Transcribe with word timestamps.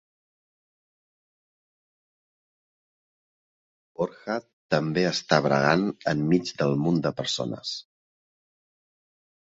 Borja 3.99 4.39
també 4.77 5.03
està 5.13 5.39
bregant 5.47 5.87
en 6.13 6.25
mig 6.33 6.53
del 6.63 6.75
munt 6.87 6.99
de 7.07 7.13
persones. 7.21 7.79